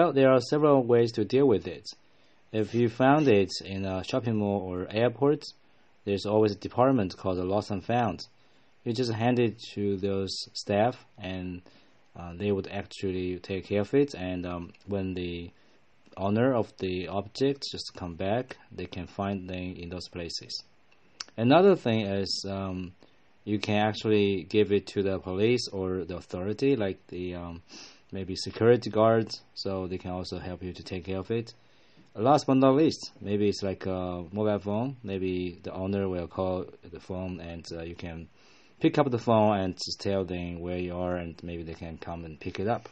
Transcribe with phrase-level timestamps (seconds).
[0.00, 1.86] Well, there are several ways to deal with it.
[2.52, 5.44] If you found it in a shopping mall or airport,
[6.06, 8.26] there's always a department called the lost and found.
[8.82, 11.60] You just hand it to those staff, and
[12.18, 14.14] uh, they would actually take care of it.
[14.14, 15.50] And um, when the
[16.16, 20.64] owner of the object just come back, they can find them in those places.
[21.36, 22.92] Another thing is um,
[23.44, 27.62] you can actually give it to the police or the authority, like the um,
[28.12, 31.54] maybe security guards, so they can also help you to take care of it.
[32.14, 34.96] Last but not least, maybe it's like a mobile phone.
[35.02, 38.28] Maybe the owner will call the phone and uh, you can
[38.80, 41.98] pick up the phone and just tell them where you are, and maybe they can
[41.98, 42.88] come and pick it up.